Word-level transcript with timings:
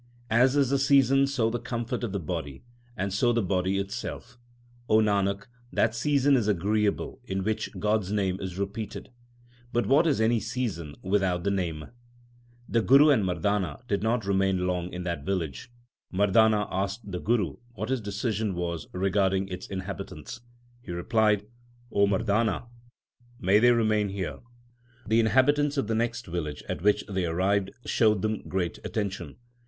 As 0.31 0.55
is 0.55 0.71
the 0.71 0.79
season 0.79 1.27
so 1.27 1.51
the 1.51 1.59
comfort 1.59 2.03
of 2.03 2.11
the 2.11 2.19
body, 2.19 2.63
and 2.97 3.13
so 3.13 3.31
the 3.31 3.43
body 3.43 3.77
itself. 3.77 4.39
1 4.87 5.05
Nanak, 5.05 5.45
that 5.71 5.93
season 5.93 6.35
is 6.35 6.47
agreeable 6.47 7.21
in 7.25 7.43
which 7.43 7.69
God 7.77 8.01
s 8.05 8.09
name 8.09 8.39
is 8.39 8.57
repeated; 8.57 9.11
but 9.71 9.85
what 9.85 10.07
is 10.07 10.19
any 10.19 10.39
season 10.39 10.95
without 11.03 11.43
the 11.43 11.51
Name? 11.51 11.89
The 12.67 12.81
Guru 12.81 13.09
and 13.11 13.23
Mardana 13.23 13.81
did 13.87 14.01
not 14.01 14.25
remain 14.25 14.65
long 14.65 14.91
in 14.91 15.03
that 15.03 15.23
village. 15.23 15.69
Mardana 16.11 16.67
asked 16.71 17.11
the 17.11 17.19
Guru 17.19 17.57
what 17.75 17.89
his 17.89 18.01
decision 18.01 18.55
was 18.55 18.87
regarding 18.93 19.49
its 19.49 19.67
inhabitants. 19.67 20.41
He 20.81 20.89
replied, 20.91 21.45
O 21.91 22.07
Mardana, 22.07 22.65
may 23.39 23.59
they 23.59 23.69
remain 23.69 24.09
here! 24.09 24.39
The 25.05 25.19
inhabitants 25.19 25.77
of 25.77 25.85
the 25.85 25.93
next 25.93 26.25
village 26.25 26.63
at 26.67 26.81
which 26.81 27.05
they 27.07 27.27
arrived 27.27 27.69
showed 27.85 28.23
them 28.23 28.41
great 28.47 28.79
attention. 28.83 29.35